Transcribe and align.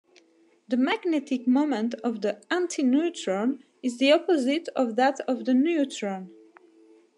The 0.67 0.77
magnetic 0.77 1.45
moment 1.47 1.93
of 2.03 2.21
the 2.23 2.41
antineutron 2.49 3.59
is 3.83 3.99
the 3.99 4.13
opposite 4.13 4.67
of 4.69 4.95
that 4.95 5.19
of 5.27 5.45
the 5.45 5.53
neutron. 5.53 6.31